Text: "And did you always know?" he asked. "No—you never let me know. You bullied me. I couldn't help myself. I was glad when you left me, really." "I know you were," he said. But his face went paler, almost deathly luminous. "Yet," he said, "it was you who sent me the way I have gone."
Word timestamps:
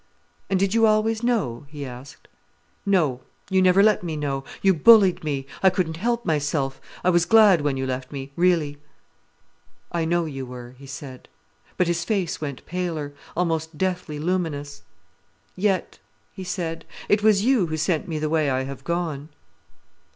"And 0.49 0.59
did 0.59 0.73
you 0.73 0.87
always 0.87 1.21
know?" 1.21 1.67
he 1.69 1.85
asked. 1.85 2.27
"No—you 2.87 3.61
never 3.61 3.83
let 3.83 4.01
me 4.03 4.15
know. 4.17 4.43
You 4.63 4.73
bullied 4.73 5.23
me. 5.23 5.45
I 5.61 5.69
couldn't 5.69 5.97
help 5.97 6.25
myself. 6.25 6.81
I 7.03 7.11
was 7.11 7.25
glad 7.27 7.61
when 7.61 7.77
you 7.77 7.85
left 7.85 8.11
me, 8.11 8.31
really." 8.35 8.79
"I 9.91 10.05
know 10.05 10.25
you 10.25 10.43
were," 10.43 10.73
he 10.79 10.87
said. 10.87 11.29
But 11.77 11.85
his 11.85 12.03
face 12.03 12.41
went 12.41 12.65
paler, 12.65 13.13
almost 13.37 13.77
deathly 13.77 14.17
luminous. 14.17 14.81
"Yet," 15.55 15.99
he 16.33 16.43
said, 16.43 16.83
"it 17.07 17.21
was 17.21 17.45
you 17.45 17.67
who 17.67 17.77
sent 17.77 18.07
me 18.07 18.17
the 18.17 18.27
way 18.27 18.49
I 18.49 18.63
have 18.63 18.83
gone." 18.83 19.29